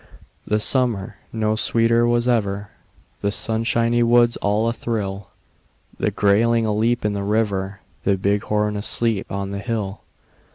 [0.47, 2.71] The summer no sweeter was ever;
[3.21, 5.29] The sunshiny woods all athrill;
[5.99, 10.01] The grayling aleap in the river, The bighorn asleep on the hill.